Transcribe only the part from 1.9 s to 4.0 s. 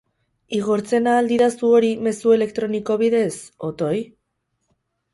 mezu elektroniko bidez, otoi?